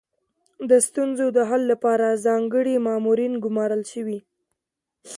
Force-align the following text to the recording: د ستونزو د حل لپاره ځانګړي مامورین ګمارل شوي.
د 0.69 0.71
ستونزو 0.87 1.25
د 1.37 1.39
حل 1.49 1.61
لپاره 1.71 2.07
ځانګړي 2.25 2.75
مامورین 2.87 3.33
ګمارل 3.43 3.83
شوي. 3.93 4.19